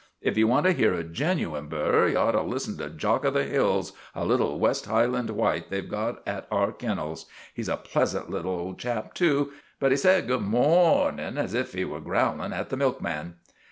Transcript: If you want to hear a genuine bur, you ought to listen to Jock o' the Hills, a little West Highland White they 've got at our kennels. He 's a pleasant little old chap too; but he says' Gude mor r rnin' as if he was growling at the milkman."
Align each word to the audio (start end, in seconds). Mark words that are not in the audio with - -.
If 0.19 0.35
you 0.35 0.47
want 0.47 0.65
to 0.65 0.71
hear 0.71 0.95
a 0.95 1.03
genuine 1.03 1.67
bur, 1.67 2.07
you 2.07 2.17
ought 2.17 2.31
to 2.31 2.41
listen 2.41 2.75
to 2.79 2.89
Jock 2.89 3.23
o' 3.23 3.29
the 3.29 3.43
Hills, 3.43 3.93
a 4.15 4.25
little 4.25 4.57
West 4.59 4.87
Highland 4.87 5.29
White 5.29 5.69
they 5.69 5.79
've 5.79 5.89
got 5.91 6.27
at 6.27 6.47
our 6.49 6.71
kennels. 6.71 7.27
He 7.53 7.61
's 7.61 7.67
a 7.69 7.77
pleasant 7.77 8.27
little 8.27 8.51
old 8.53 8.79
chap 8.79 9.13
too; 9.13 9.51
but 9.79 9.91
he 9.91 9.97
says' 9.97 10.25
Gude 10.25 10.41
mor 10.41 11.05
r 11.09 11.11
rnin' 11.11 11.37
as 11.37 11.53
if 11.53 11.73
he 11.73 11.85
was 11.85 12.01
growling 12.03 12.51
at 12.51 12.69
the 12.69 12.77
milkman." 12.77 13.35